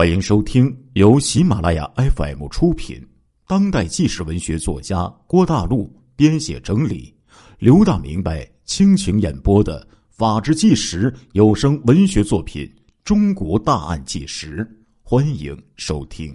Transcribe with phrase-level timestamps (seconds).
[0.00, 3.06] 欢迎收听由喜马拉雅 FM 出品、
[3.46, 7.14] 当代纪实文学作家郭大陆编写整理、
[7.58, 12.64] 刘大明白倾情演播的《法制纪实》有声文学作品
[13.04, 14.64] 《中国大案纪实》，
[15.02, 16.34] 欢迎收听。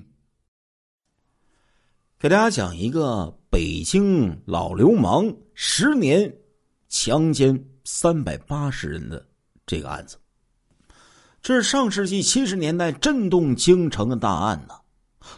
[2.20, 5.26] 给大家讲一个北京老流氓
[5.56, 6.32] 十年
[6.88, 9.28] 强奸三百八十人的
[9.66, 10.18] 这个案子。
[11.46, 14.74] 这是上世纪七十年代震动京城的大案呢，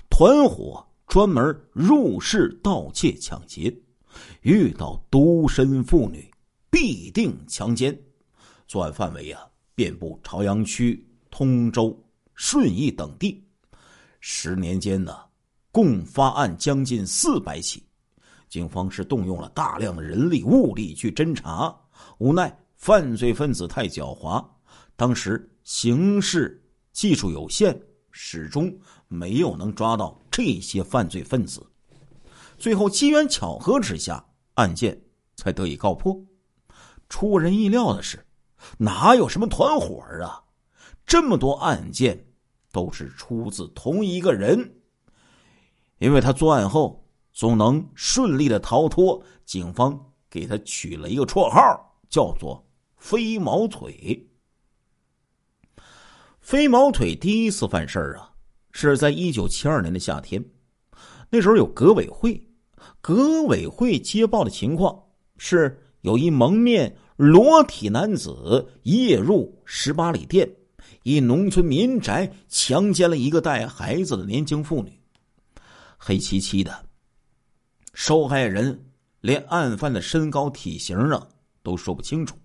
[0.10, 3.78] 团伙专门入室盗窃抢劫，
[4.40, 6.34] 遇到独身妇女
[6.70, 7.94] 必定强奸，
[8.70, 9.42] 作案范围啊
[9.76, 11.94] 遍布朝阳区、通州、
[12.36, 13.44] 顺义等地，
[14.22, 15.14] 十年间呢，
[15.74, 17.84] 共发案将近四百起，
[18.48, 21.78] 警方是动用了大量的人力物力去侦查，
[22.18, 24.42] 无奈犯罪分子太狡猾，
[24.96, 25.46] 当时。
[25.68, 26.64] 刑事
[26.94, 27.78] 技术有限，
[28.10, 28.74] 始终
[29.10, 31.62] 没有能抓到这些犯罪分子。
[32.58, 34.98] 最后机缘巧合之下，案件
[35.36, 36.18] 才得以告破。
[37.10, 38.26] 出人意料的是，
[38.78, 40.42] 哪有什么团伙啊？
[41.06, 42.28] 这么多案件
[42.72, 44.80] 都是出自同一个人。
[45.98, 52.66] 因为他作案后总能顺利的逃脱，警方给他取了一个绰号，叫做
[52.96, 54.26] “飞毛腿”。
[56.48, 58.32] 飞毛腿第一次犯事儿啊，
[58.72, 60.42] 是在一九七二年的夏天。
[61.30, 62.42] 那时候有革委会，
[63.02, 64.98] 革委会接报的情况
[65.38, 70.50] 是，有一蒙面裸体男子夜入十八里店
[71.04, 74.98] 一农村民宅，强奸了一个带孩子的年轻妇女。
[75.98, 76.74] 黑漆漆的，
[77.94, 78.86] 受害人
[79.20, 81.28] 连案犯的身高体型啊
[81.62, 82.38] 都说不清楚。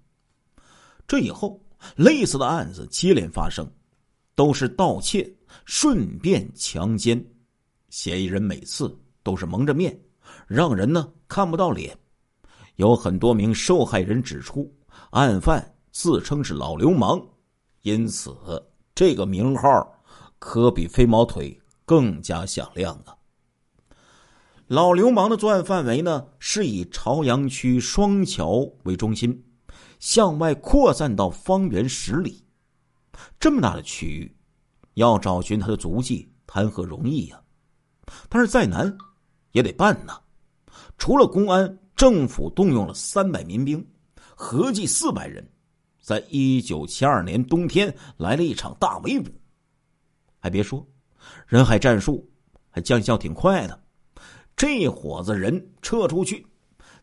[1.06, 1.64] 这以后，
[1.94, 3.64] 类似的案子接连发生。
[4.34, 5.30] 都是盗窃，
[5.64, 7.24] 顺便强奸。
[7.90, 9.98] 嫌疑人每次都是蒙着面，
[10.46, 11.96] 让人呢看不到脸。
[12.76, 14.74] 有很多名受害人指出，
[15.10, 17.22] 案犯自称是老流氓，
[17.82, 18.34] 因此
[18.94, 19.94] 这个名号
[20.38, 23.14] 可比飞毛腿更加响亮啊。
[24.68, 29.44] 老流氓的作案范围呢，是以朝阳区双桥为中心，
[29.98, 32.42] 向外扩散到方圆十里。
[33.38, 34.36] 这么大的区域，
[34.94, 37.40] 要找寻他的足迹，谈何容易呀？
[38.28, 38.96] 但是再难，
[39.52, 40.20] 也得办呐。
[40.98, 43.84] 除了公安，政府动用了三百民兵，
[44.34, 45.46] 合计四百人，
[46.00, 49.30] 在一九七二年冬天来了一场大围捕。
[50.40, 50.86] 还别说，
[51.46, 52.28] 人海战术
[52.70, 53.82] 还见效挺快的。
[54.56, 56.46] 这伙子人撤出去，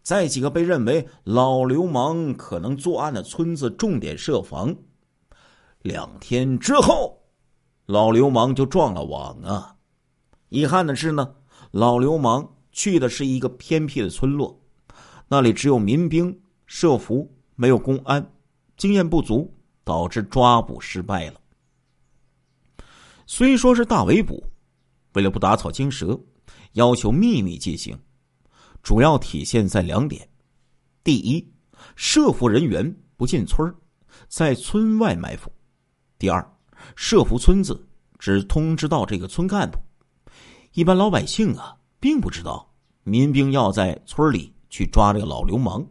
[0.04, 4.76] 在几个被认为老流氓可能作案的村子重点设防。
[5.84, 7.18] 两天之后，
[7.86, 9.78] 老流氓就撞了网啊！
[10.50, 11.34] 遗憾的是呢，
[11.72, 14.62] 老流氓去的是一个偏僻的村落，
[15.30, 18.30] 那里只有民兵设伏，没有公安，
[18.76, 21.40] 经验不足，导致抓捕失败了。
[23.26, 24.44] 虽说是大围捕，
[25.14, 26.20] 为了不打草惊蛇，
[26.74, 27.98] 要求秘密进行，
[28.84, 30.28] 主要体现在两点：
[31.06, 31.54] 第一，
[31.96, 33.74] 设伏人员不进村
[34.28, 35.50] 在村外埋伏。
[36.20, 36.46] 第二，
[36.98, 37.88] 设伏村子
[38.20, 39.80] 只通知到这个村干部，
[40.74, 45.88] 一般老百姓啊，并不知道民兵要在村里去抓这个老流氓。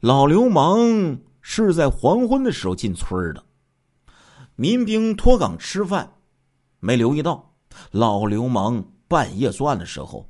[0.00, 3.44] 老流氓是在黄昏的时候进村的，
[4.56, 6.14] 民兵脱岗吃饭，
[6.78, 7.52] 没留意到
[7.90, 10.26] 老流氓半夜作案的时候，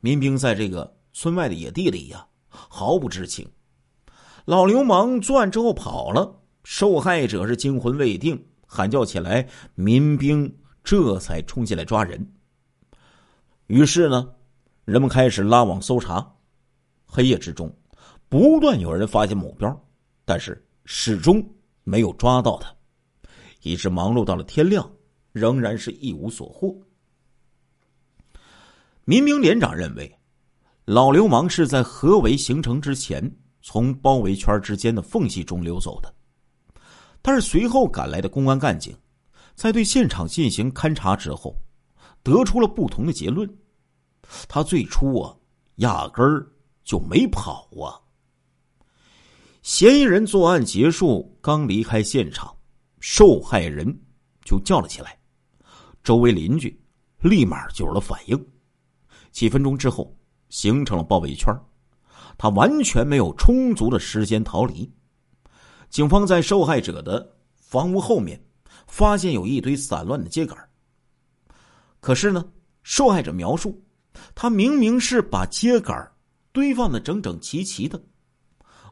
[0.00, 3.48] 民兵在这个村外的野地里呀，毫不知情。
[4.44, 6.40] 老流氓作案之后跑了。
[6.64, 12.32] 受害者是惊魂未定，喊叫起来，民兵这才冲进来抓人。
[13.66, 14.28] 于是呢，
[14.84, 16.34] 人们开始拉网搜查。
[17.06, 17.70] 黑夜之中，
[18.28, 19.84] 不断有人发现目标，
[20.24, 21.46] 但是始终
[21.84, 22.74] 没有抓到他，
[23.62, 24.90] 一直忙碌到了天亮，
[25.32, 26.74] 仍然是一无所获。
[29.04, 30.18] 民兵连长认为，
[30.84, 36.14] 老流氓是在合围形成之前，从包围圈之间的缝隙中溜走的。
[37.22, 38.94] 但是随后赶来的公安干警，
[39.54, 41.56] 在对现场进行勘查之后，
[42.22, 43.48] 得出了不同的结论。
[44.48, 45.34] 他最初啊，
[45.76, 46.46] 压根儿
[46.84, 47.94] 就没跑啊。
[49.62, 52.52] 嫌疑人作案结束，刚离开现场，
[52.98, 53.86] 受害人
[54.44, 55.16] 就叫了起来，
[56.02, 56.76] 周围邻居
[57.20, 58.46] 立马就有了反应。
[59.30, 60.12] 几分钟之后，
[60.48, 61.54] 形成了包围圈，
[62.36, 64.92] 他完全没有充足的时间逃离。
[65.92, 68.42] 警方在受害者的房屋后面
[68.86, 70.56] 发现有一堆散乱的秸秆。
[72.00, 72.42] 可是呢，
[72.82, 73.78] 受害者描述，
[74.34, 76.10] 他明明是把秸秆
[76.50, 78.02] 堆放的整整齐齐的。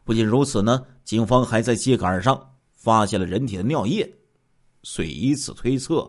[0.04, 2.38] 不仅如此呢，警方还在秸秆上
[2.70, 4.06] 发现了人体的尿液，
[4.82, 6.08] 遂以以此推测，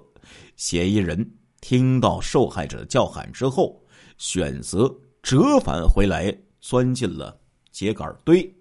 [0.57, 3.81] 嫌疑人听到受害者的叫喊之后，
[4.17, 7.39] 选择折返回来，钻进了
[7.71, 8.53] 秸秆堆，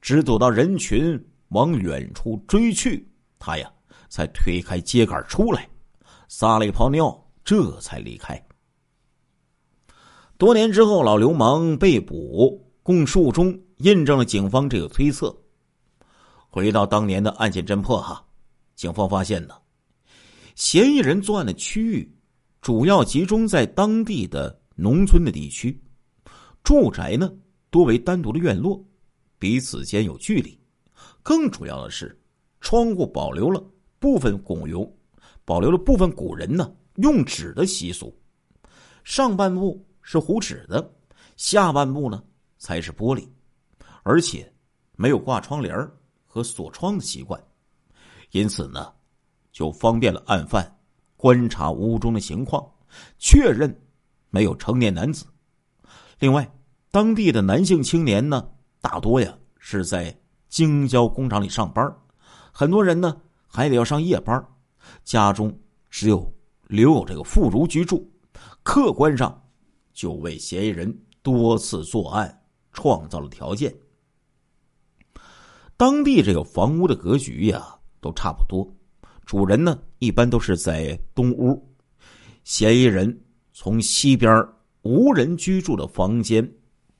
[0.00, 3.08] 只等到人群往远处追去，
[3.38, 3.70] 他呀
[4.08, 5.68] 才推开秸秆出来，
[6.28, 7.22] 撒了一泡尿。
[7.44, 8.44] 这才离开。
[10.36, 15.32] 多年之后，老流氓被捕，供述中印证了警方这个推测。
[16.48, 18.26] 回到当年的案件侦破哈，
[18.74, 19.54] 警方发现呢，
[20.56, 22.12] 嫌疑人作案的区域
[22.60, 25.80] 主要集中在当地的农村的地区，
[26.64, 27.32] 住宅呢
[27.70, 28.84] 多为单独的院落，
[29.38, 30.58] 彼此间有距离。
[31.26, 32.16] 更主要的是，
[32.60, 33.60] 窗户保留了
[33.98, 34.88] 部分古用，
[35.44, 36.72] 保留了部分古人呢。
[36.98, 38.16] 用纸的习俗，
[39.02, 40.88] 上半部是糊纸的，
[41.36, 42.22] 下半部呢
[42.58, 43.26] 才是玻璃，
[44.04, 44.50] 而且
[44.92, 45.76] 没有挂窗帘
[46.24, 47.42] 和锁窗的习惯，
[48.30, 48.92] 因此呢，
[49.50, 50.78] 就方便了案犯
[51.16, 52.64] 观察屋中的情况，
[53.18, 53.76] 确认
[54.30, 55.26] 没有成年男子。
[56.20, 56.48] 另外，
[56.92, 58.48] 当地的男性青年呢，
[58.80, 60.16] 大多呀是在
[60.56, 61.94] 京郊工厂里上班，
[62.50, 64.42] 很多人呢还得要上夜班，
[65.04, 65.54] 家中
[65.90, 66.32] 只有。
[66.68, 68.10] 留有这个妇孺居住，
[68.62, 69.46] 客观上
[69.92, 72.42] 就为嫌疑人多次作案
[72.72, 73.72] 创造了条件。
[75.76, 78.66] 当地这个房屋的格局呀，都差不多，
[79.26, 81.62] 主人呢一般都是在东屋，
[82.42, 83.22] 嫌疑人
[83.52, 84.42] 从西边
[84.80, 86.50] 无人居住的房间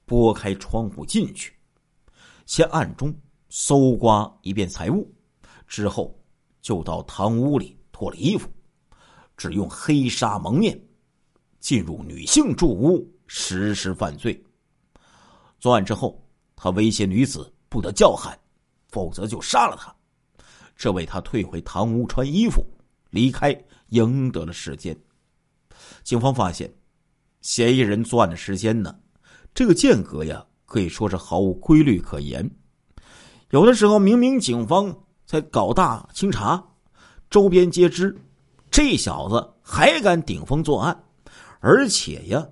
[0.05, 1.55] 拨开窗户进去，
[2.45, 3.13] 先暗中
[3.49, 5.11] 搜刮一遍财物，
[5.67, 6.19] 之后
[6.61, 8.49] 就到堂屋里脱了衣服。
[9.37, 10.81] 只用黑纱蒙面，
[11.61, 14.43] 进入女性住屋实施犯罪。
[15.59, 16.23] 作案之后，
[16.55, 18.39] 他威胁女子不得叫喊，
[18.89, 19.95] 否则就杀了他。
[20.75, 22.65] 这为他退回堂屋穿衣服
[23.11, 23.55] 离开
[23.89, 24.97] 赢得了时间。
[26.03, 26.73] 警方发现，
[27.43, 28.99] 嫌疑人作案的时间呢，
[29.55, 32.51] 这个间隔呀，可以说是毫无规律可言。
[33.51, 36.65] 有的时候明明警方在搞大清查，
[37.31, 38.17] 周边皆知。
[38.73, 41.05] 这小子还敢顶风作案，
[41.61, 42.45] 而且呀，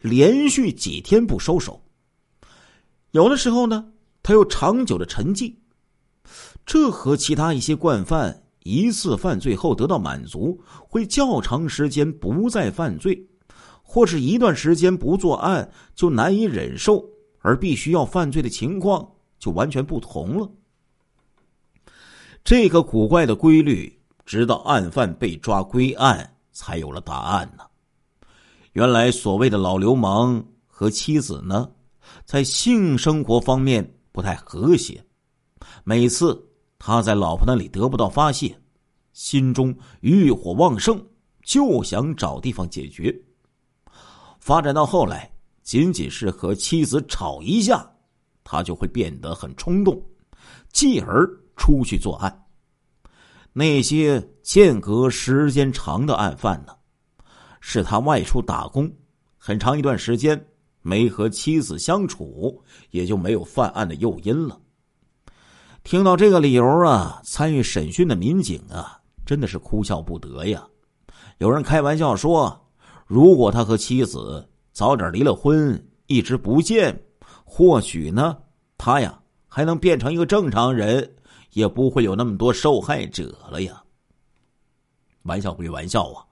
[0.00, 1.82] 连续几天不收手。
[3.10, 3.92] 有的时候呢，
[4.22, 5.54] 他又长久的沉寂。
[6.64, 10.58] 这和其他一些惯犯一次犯罪后得到满足，
[10.88, 13.28] 会较长时间不再犯罪，
[13.82, 17.04] 或是一段时间不作案就难以忍受
[17.40, 19.06] 而必须要犯罪的情况
[19.38, 20.50] 就完全不同了。
[22.42, 23.96] 这个古怪的规律。
[24.28, 27.64] 直到案犯被抓归案，才有了答案呢。
[28.74, 31.66] 原来所谓的老流氓和妻子呢，
[32.26, 35.02] 在性生活方面不太和谐。
[35.82, 36.46] 每次
[36.78, 38.54] 他在老婆那里得不到发泄，
[39.14, 41.02] 心中欲火旺盛，
[41.42, 43.18] 就想找地方解决。
[44.40, 45.32] 发展到后来，
[45.62, 47.90] 仅仅是和妻子吵一架，
[48.50, 50.02] 他就会变得很冲动，
[50.72, 52.46] 继而出去作案。
[53.52, 56.72] 那些间隔时间长的案犯呢，
[57.60, 58.90] 是他外出打工，
[59.36, 60.42] 很长一段时间
[60.80, 64.58] 没和妻子相处，也就没有犯案的诱因了。
[65.84, 70.66] 听到这个理由啊，参与审讯的民警啊，真的是哭笑不得呀。
[71.36, 72.58] 有人开玩笑说，
[73.06, 76.98] 如果他和妻子早点离了婚，一直不见，
[77.48, 78.36] 或许呢，
[78.76, 81.14] 他呀还能变成一个正常人。
[81.52, 83.82] 也不会有那么多受害者了呀。
[85.22, 86.22] 玩笑归玩笑啊，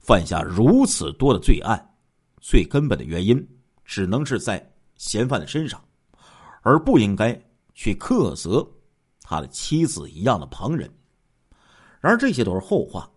[0.00, 1.94] 犯下如此多的罪案，
[2.40, 3.36] 最根本的原因
[3.84, 4.64] 只能是在
[4.96, 5.84] 嫌犯的身上，
[6.62, 7.38] 而不应该
[7.74, 8.66] 去苛责
[9.22, 10.88] 他的妻子一样的旁人。
[12.00, 13.10] 然而这些都是后话。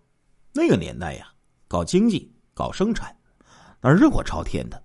[0.53, 1.31] 那个年代呀，
[1.67, 3.15] 搞经济、搞生产，
[3.79, 4.83] 那热火朝天的，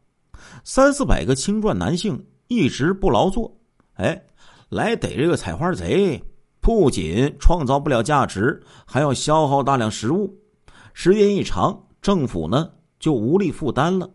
[0.65, 2.23] 三四百个青壮男性
[2.55, 3.57] 一直不劳作，
[3.95, 4.23] 哎，
[4.69, 6.23] 来逮这个采花贼。
[6.61, 10.33] 不仅创造不了价值，还要消耗大量食物，
[10.95, 14.09] 时间一长，政府呢就无力负担了，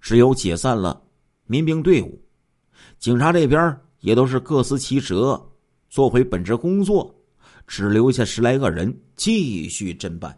[0.00, 1.00] 只有解散了
[1.46, 2.20] 民兵队伍，
[2.98, 5.14] 警察这边也都是各司其职，
[5.88, 7.14] 做回本职工作，
[7.64, 10.36] 只留下十来个人继续侦办。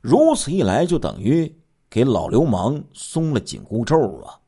[0.00, 1.52] 如此一来，就等于
[1.90, 4.38] 给老流氓松了紧箍咒啊，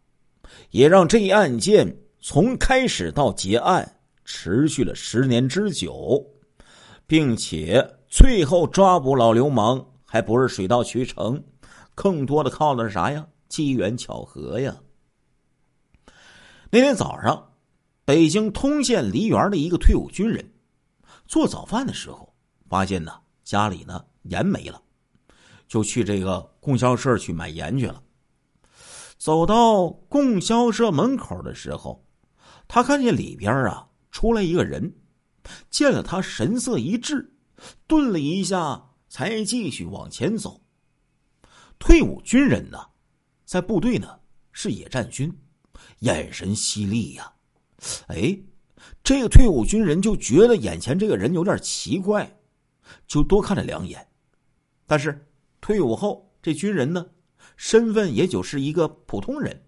[0.71, 3.95] 也让这一案件从开始到结案。
[4.31, 6.23] 持续了十年之久，
[7.07, 11.43] 并且最后抓捕老流氓还不是水到渠成，
[11.95, 13.27] 更多的靠的是啥呀？
[13.49, 14.77] 机缘巧合呀！
[16.71, 17.53] 那天早上，
[18.05, 20.53] 北京通县梨园的一个退伍军人
[21.27, 22.35] 做早饭的时候，
[22.69, 23.11] 发现呢
[23.43, 24.83] 家里呢盐没了，
[25.67, 28.03] 就去这个供销社去买盐去了。
[29.19, 32.07] 走到供销社门口的时候，
[32.69, 34.95] 他看见里边啊出来一个人，
[35.69, 37.35] 见了他神色一滞，
[37.87, 40.63] 顿了一下，才继续往前走。
[41.79, 42.79] 退伍军人呢，
[43.45, 44.21] 在部队呢
[44.53, 45.37] 是野战军。
[46.01, 47.33] 眼神犀利呀，
[48.07, 48.39] 哎，
[49.03, 52.39] 这个退伍军人就觉得眼前这个人有点奇怪，
[53.07, 54.07] 就多看了两眼。
[54.87, 55.27] 但是
[55.61, 57.07] 退伍后，这军人呢，
[57.59, 59.65] 身份也就是一个普通人，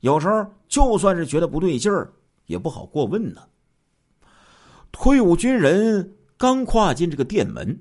[0.00, 2.12] 有时候就算是觉得不对劲儿，
[2.46, 3.42] 也不好过问呢。
[4.90, 7.80] 退伍军人刚跨进这个店门，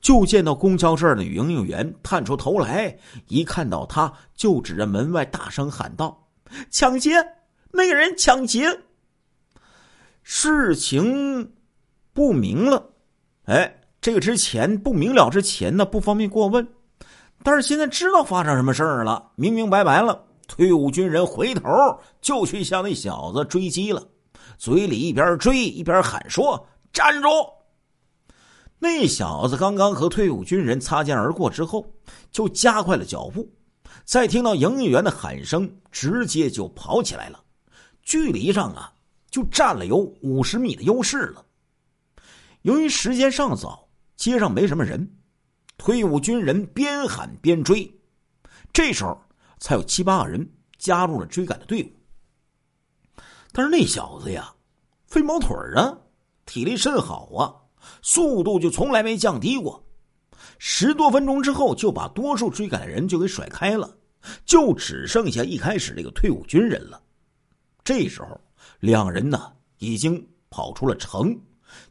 [0.00, 6.28] 就见到供销社的营业员探出头来，一看到他，就指着门外大声喊道。
[6.68, 7.12] 抢劫，
[7.70, 8.80] 那个人抢劫。
[10.24, 11.52] 事情
[12.12, 12.90] 不明了，
[13.44, 16.66] 哎，这个之前不明了之前呢，不方便过问。
[17.42, 20.24] 但是现在知道发生什么事儿了，明明白白了。
[20.46, 21.62] 退伍军人回头
[22.20, 24.06] 就去向那小子追击了，
[24.58, 27.28] 嘴里一边追一边喊说：“站住！”
[28.78, 31.86] 那小子刚刚和退伍军人擦肩而过之后，
[32.30, 33.48] 就加快了脚步。
[34.04, 37.40] 再听到营业员的喊声，直接就跑起来了。
[38.02, 38.92] 距离上啊，
[39.30, 41.44] 就占了有五十米的优势了。
[42.62, 45.08] 由于时间尚早，街上没什么人，
[45.76, 47.92] 退伍军人边喊边追。
[48.72, 49.20] 这时候
[49.58, 50.48] 才有七八个人
[50.78, 53.22] 加入了追赶的队伍。
[53.52, 54.54] 但是那小子呀，
[55.06, 55.98] 飞毛腿啊，
[56.46, 57.54] 体力甚好啊，
[58.00, 59.86] 速度就从来没降低过。
[60.58, 63.98] 十多分钟之后，就把多数追赶的人就给甩开了，
[64.46, 67.02] 就只剩下一开始这个退伍军人了。
[67.84, 68.40] 这时候，
[68.80, 71.38] 两人呢已经跑出了城，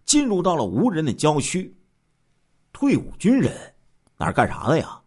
[0.05, 1.77] 进入到了无人的郊区。
[2.73, 3.53] 退伍军人
[4.17, 5.01] 那是干啥的呀？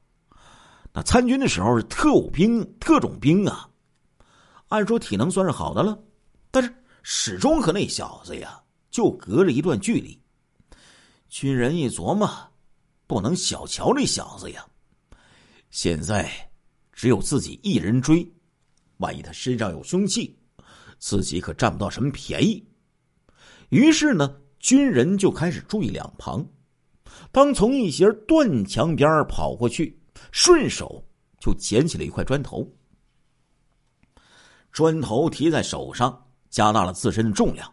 [0.93, 3.69] 那参军的时候是特务兵、特种兵啊。
[4.69, 5.99] 按说体能算是好的了，
[6.51, 10.21] 但是始终和那小子呀就隔着一段距离。
[11.29, 12.31] 军人一琢磨。
[13.07, 14.65] 不能小瞧这小子呀！
[15.69, 16.27] 现在
[16.91, 18.27] 只有自己一人追，
[18.97, 20.35] 万一他身上有凶器，
[20.99, 22.67] 自己可占不到什么便宜。
[23.69, 26.45] 于是呢，军人就开始注意两旁。
[27.33, 30.01] 当从一些断墙边跑过去，
[30.33, 31.05] 顺手
[31.39, 32.67] 就捡起了一块砖头。
[34.73, 37.73] 砖头提在手上，加大了自身的重量，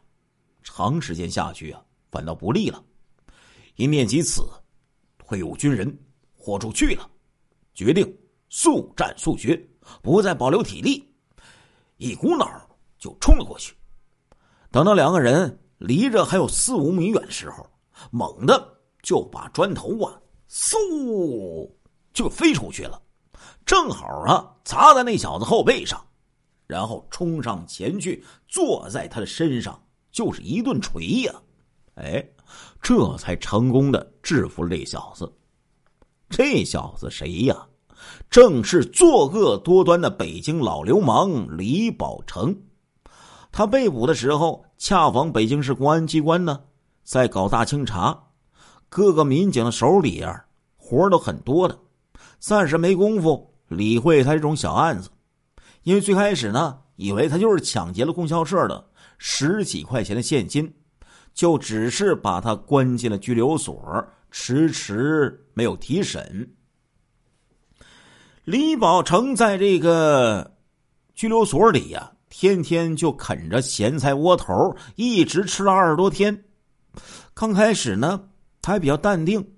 [0.64, 2.84] 长时间下去啊，反倒不利了。
[3.76, 4.44] 一念及此。
[5.18, 5.98] 退伍军人
[6.36, 7.10] 豁出去了，
[7.74, 8.18] 决定
[8.50, 9.58] 速战速决，
[10.02, 11.10] 不再保留体力，
[11.96, 12.46] 一股脑
[13.00, 13.74] 就冲了过去。
[14.72, 17.66] 等到两个人离着还有四五米远的时候，
[18.12, 21.70] 猛的就把砖头啊，嗖
[22.14, 23.02] 就飞出去了，
[23.66, 26.04] 正好啊砸在那小子后背上，
[26.68, 29.82] 然后冲上前去坐在他的身上，
[30.12, 31.34] 就是一顿锤呀，
[31.96, 32.26] 哎。
[32.82, 35.32] 这才成功的制服了这小子。
[36.30, 37.56] 这小子谁呀？
[38.30, 42.54] 正是作恶多端的北京老流氓李宝成。
[43.50, 46.62] 他被捕的时候，恰逢北京市公安机关呢
[47.04, 48.22] 在搞大清查，
[48.92, 50.46] 各个民警的手里啊
[50.76, 51.80] 活都很多的，
[52.40, 55.10] 暂时没工夫理会他这种小案子。
[55.84, 58.86] 因为最开始呢，以为他就是抢劫了供销社的
[59.18, 60.72] 十几块钱的现金。
[61.34, 66.54] 就只是把他关进了拘留所，迟迟没有提审。
[68.44, 70.58] 李宝成在这个
[71.16, 76.44] 拘留所里呀，天天就啃着咸菜窝头，一直吃了二十多天。
[77.34, 78.22] 刚开始呢，
[78.62, 79.56] 他还比较淡定，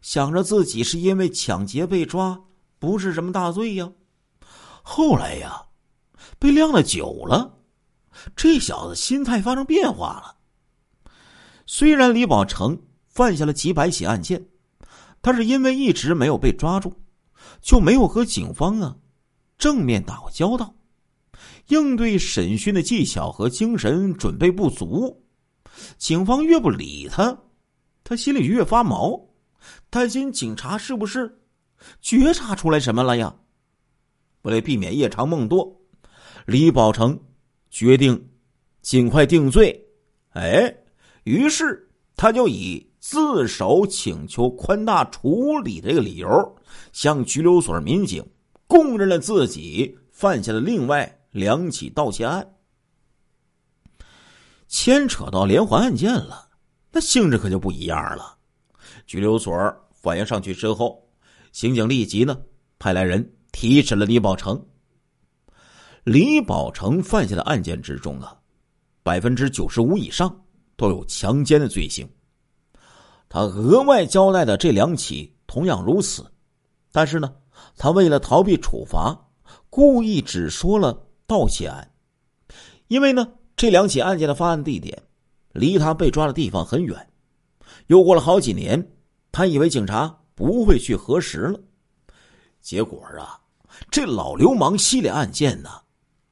[0.00, 2.40] 想着自己是因为抢劫被抓，
[2.78, 3.90] 不是什么大罪呀。
[4.82, 5.62] 后来呀，
[6.38, 7.58] 被晾了久了，
[8.36, 10.36] 这小子心态发生变化了。
[11.66, 14.46] 虽然李宝成犯下了几百起案件，
[15.20, 16.92] 但是因为一直没有被抓住，
[17.62, 18.96] 就没有和警方啊
[19.56, 20.74] 正面打过交道，
[21.68, 25.24] 应对审讯的技巧和精神准备不足。
[25.96, 27.38] 警方越不理他，
[28.04, 29.20] 他心里越发毛，
[29.90, 31.40] 担心警察是不是
[32.00, 33.34] 觉察出来什么了呀？
[34.42, 35.74] 为了避免夜长梦多，
[36.46, 37.18] 李宝成
[37.70, 38.30] 决定
[38.82, 39.84] 尽快定罪。
[40.30, 40.72] 哎。
[41.24, 46.28] 于是，他就以自首请求宽大处理这个理由，
[46.92, 48.22] 向拘留所民警
[48.66, 52.46] 供认了自己犯下的另外两起盗窃案。
[54.68, 56.43] 牵扯到连环案件了，
[56.94, 58.38] 那性质可就不一样了。
[59.04, 59.52] 拘留所
[59.92, 61.04] 反映上去之后，
[61.50, 62.40] 刑警立即呢
[62.78, 64.64] 派来人提审了李宝成。
[66.04, 68.38] 李宝成犯下的案件之中啊，
[69.02, 70.44] 百分之九十五以上
[70.76, 72.08] 都有强奸的罪行。
[73.28, 76.24] 他额外交代的这两起同样如此，
[76.92, 77.34] 但是呢，
[77.76, 79.18] 他为了逃避处罚，
[79.68, 81.90] 故意只说了盗窃案，
[82.86, 83.26] 因为呢。
[83.56, 85.00] 这两起案件的发案地点，
[85.54, 87.08] 离他被抓的地方很远。
[87.86, 88.86] 又过了好几年，
[89.32, 91.58] 他以为警察不会去核实了。
[92.60, 93.40] 结果啊，
[93.90, 95.70] 这老流氓系列案件呢，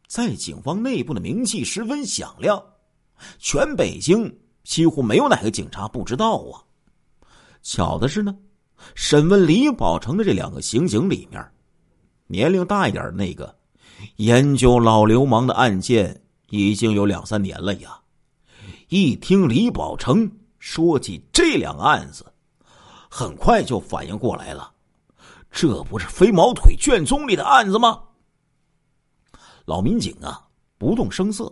[0.07, 2.63] 在警方内部的名气十分响亮，
[3.39, 4.31] 全北京
[4.65, 6.61] 几乎没有哪个警察不知道啊。
[7.63, 8.37] 巧的是呢，
[8.95, 11.43] 审问李宝成的这两个刑警里面，
[12.27, 13.55] 年龄大一点的那个，
[14.17, 16.19] 研究老流氓的案件。
[16.55, 17.99] 已经有两三年了呀！
[18.95, 22.31] 一听李宝成说起这两个案子，
[23.09, 24.71] 很快就反应过来了，
[25.51, 28.03] 这不是飞毛腿卷宗里的案子吗？
[29.65, 30.47] 老民警啊，
[30.77, 31.51] 不动声色，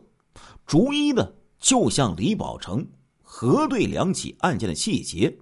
[0.66, 2.86] 逐一的就向李宝成
[3.22, 5.34] 核对两起案件的细节，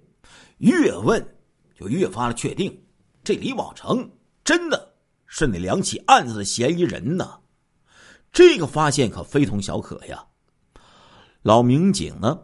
[0.58, 1.36] 越问
[1.74, 2.80] 就越发的确定，
[3.24, 4.08] 这李宝成
[4.44, 4.94] 真的
[5.26, 7.40] 是那两起案子的嫌疑人呢。
[8.30, 10.24] 这个发现可非同小可呀！
[11.42, 12.38] 老民警呢，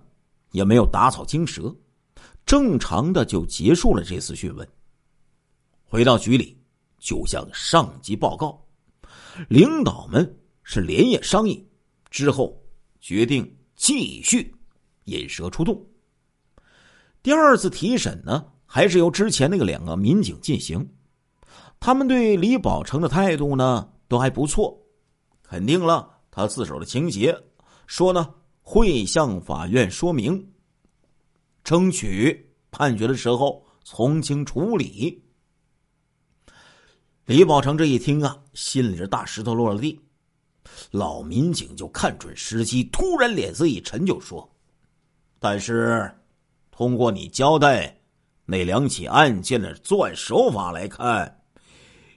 [0.52, 1.74] 也没有打草惊蛇，
[2.46, 4.66] 正常的就结束了这次讯问。
[5.84, 6.56] 回到局里，
[6.98, 8.60] 就向上级报告。
[9.48, 11.66] 领导们是连夜商议，
[12.08, 12.56] 之后
[13.00, 14.54] 决定继续
[15.04, 15.84] 引蛇出洞。
[17.22, 20.88] 第二次提审呢，还是由之前那个两个民警进行。
[21.80, 24.80] 他们对李宝成的态度呢，都还不错。
[25.42, 27.36] 肯定了他自首的情节，
[27.86, 28.32] 说呢
[28.66, 30.50] 会向法院说明，
[31.62, 35.22] 争取判决的时候从轻处理。
[37.26, 40.00] 李宝成这一听啊，心里这大石头落了地。
[40.90, 44.50] 老民警就看准时机，突然脸色一沉，就说
[45.38, 46.10] ：“但是，
[46.70, 48.00] 通过你交代
[48.46, 51.42] 那两起案件的作案手法来看，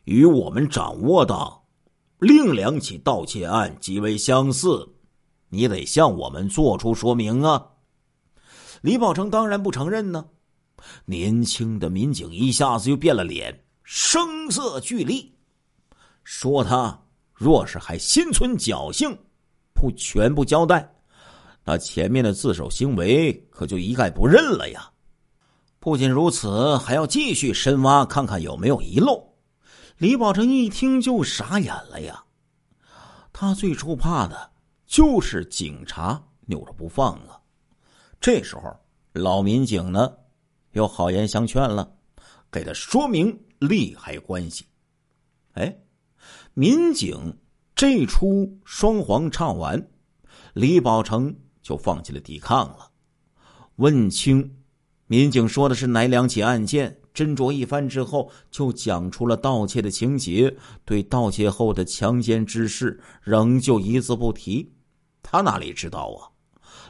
[0.05, 1.35] 与我们掌握的。”
[2.19, 4.96] 另两起盗窃案极为相似，
[5.49, 7.65] 你得向我们做出说明啊！
[8.81, 10.25] 李宝成当然不承认呢。
[11.05, 15.33] 年轻的民警一下子就变了脸，声色俱厉，
[16.23, 16.99] 说他
[17.33, 19.17] 若是还心存侥幸，
[19.73, 20.93] 不全部交代，
[21.63, 24.91] 那前面的自首行为可就一概不认了呀！
[25.79, 29.33] 不仅如此，还要继续深挖，看看有没有遗漏。
[29.97, 32.25] 李宝成一听就傻眼了呀！
[33.33, 34.51] 他最初怕的
[34.87, 37.39] 就是警察扭着不放啊。
[38.19, 38.75] 这时候，
[39.13, 40.11] 老民警呢
[40.71, 41.95] 又好言相劝了，
[42.49, 44.65] 给他说明利害关系。
[45.53, 45.77] 哎，
[46.53, 47.37] 民警
[47.75, 49.87] 这出双簧唱完，
[50.53, 52.89] 李宝成就放弃了抵抗了。
[53.75, 54.57] 问清，
[55.05, 56.99] 民警说的是哪两起案件？
[57.13, 64.71] 斟酌一番之后，就讲出了盗窃的情节，对盗窃后的强奸之事仍旧一字不提。
[65.29, 66.31] 他哪里知道啊？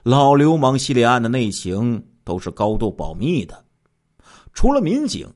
[0.04, 3.66] 老流氓系列案的内情都是高度保密的，
[4.54, 5.28] 除了民警，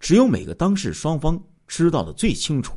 [0.00, 2.74] 只有每个当事双方知道的最清楚。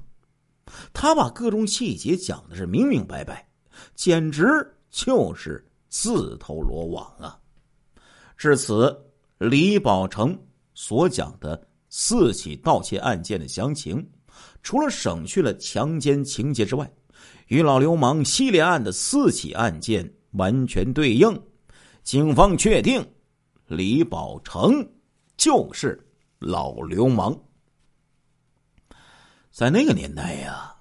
[0.91, 3.47] 他把各种细节讲的是明明白白，
[3.95, 4.45] 简直
[4.89, 7.39] 就是自投罗网啊！
[8.35, 8.93] 至此，
[9.37, 10.37] 李宝成。
[10.73, 14.05] 所讲的四起盗窃案件的详情，
[14.61, 16.89] 除了省去了强奸情节之外，
[17.49, 21.39] 与老流氓系列案的四起案件完全对应。
[22.03, 23.03] 警方确定，
[23.65, 24.87] 李宝成
[25.35, 25.99] 就是
[26.37, 27.37] 老流氓。
[29.51, 30.75] 在那个年代呀，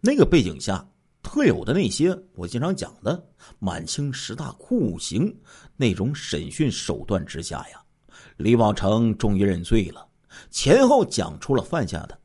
[0.00, 0.84] 那个背景下
[1.22, 3.24] 特有的那些我经常讲的
[3.60, 5.34] 满清十大酷刑
[5.76, 7.80] 那种审讯手段之下呀。
[8.36, 10.06] 李宝成终于认罪了，
[10.50, 12.18] 前后讲出了犯下的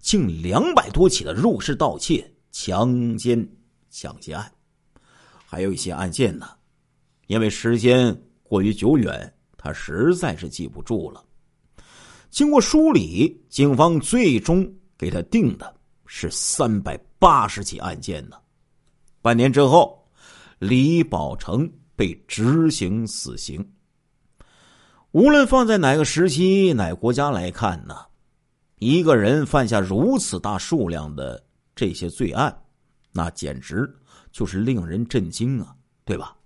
[0.00, 3.46] 近两百多起的入室盗窃、强奸、
[3.90, 4.52] 抢劫案，
[5.46, 6.50] 还有一些案件呢，
[7.26, 11.24] 因为时间过于久远，他实在是记不住了。
[12.30, 15.74] 经过梳理，警方最终给他定的
[16.06, 18.36] 是三百八十起案件呢。
[19.20, 20.06] 半年之后，
[20.58, 23.66] 李宝成被执行死刑。
[25.10, 27.96] 无论放在哪个时期、哪个国家来看呢，
[28.78, 31.44] 一个人犯下如此大数量的
[31.82, 32.62] 这些罪案，
[33.10, 33.92] 那简直
[34.30, 36.36] 就是令人震惊啊，对吧？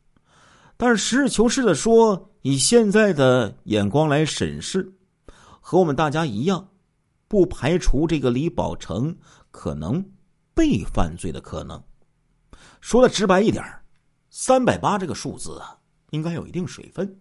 [0.78, 4.90] 但是实事求是的说，以现在的眼光来审视，
[5.60, 6.66] 和我们大家一样，
[7.28, 9.14] 不排除这个李宝成
[9.50, 10.02] 可能
[10.54, 11.82] 被犯罪的可能。
[12.80, 13.62] 说的直白一点
[14.30, 15.76] 三百八这个数字啊，
[16.12, 17.20] 应该有一定水分。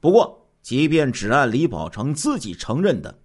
[0.00, 3.16] 不过，即便只按李宝成自己承认的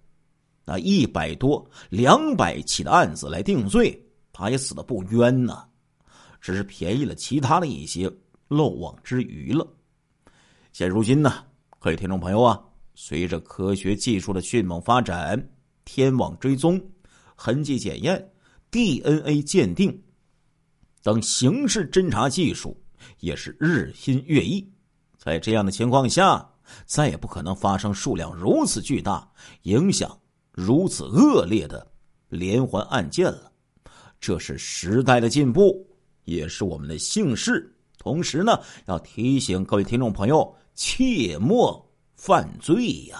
[0.64, 4.06] 那一百多、两百起的案子来定罪，
[4.40, 5.64] 他也死的不冤呐，
[6.40, 8.10] 只是便宜了其他的一些。
[8.48, 9.64] 漏网之鱼了。
[10.72, 11.44] 现如今呢，
[11.78, 12.60] 各位听众朋友啊，
[12.96, 15.40] 随着科学技术的迅猛发展，
[15.84, 16.84] 天网追踪、
[17.36, 18.32] 痕迹检验、
[18.72, 20.02] DNA 鉴定
[21.00, 22.76] 等刑事侦查技术
[23.20, 24.68] 也是日新月异。
[25.16, 26.44] 在这样的情况下，
[26.86, 29.30] 再也不可能发生数量如此巨大、
[29.62, 30.18] 影响
[30.50, 31.88] 如此恶劣的
[32.28, 33.49] 连环案件了。
[34.20, 35.88] 这是时代的进步，
[36.24, 37.74] 也是我们的幸事。
[37.98, 43.18] 同时呢，要提醒各位听众朋友，切莫犯罪呀！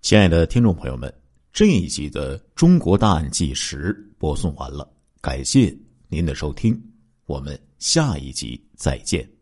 [0.00, 1.12] 亲爱的听众朋友们，
[1.52, 4.88] 这一集的《中国大案纪实》播送完了，
[5.20, 5.76] 感谢
[6.08, 6.80] 您的收听，
[7.26, 9.33] 我们下一集再见。